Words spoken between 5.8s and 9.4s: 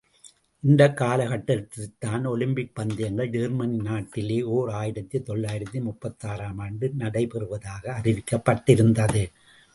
முப்பத்தாறு ஆம் ஆண்டு நடைபெறுவதாக அறிவிக்கப்பட்டிருந்தது.